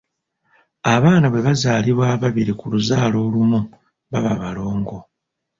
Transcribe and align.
Abaana 0.93 1.25
bwe 1.29 1.41
bazaalibwa 1.47 2.05
ababiri 2.15 2.53
ku 2.59 2.65
luzaala 2.73 3.17
olumu 3.25 3.59
baba 4.11 4.33
balongo. 4.41 4.97